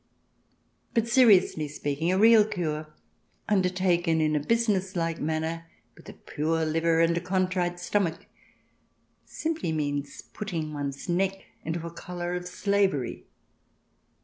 [0.95, 2.91] But, seriously speaking, a real cure,
[3.47, 8.25] undertaken in a business like manner, with a pure liver and a con trite stomach,
[9.25, 13.27] simply means putting one's neck into a collar of slavery.